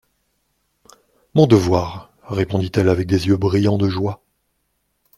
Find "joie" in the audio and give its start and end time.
3.87-4.23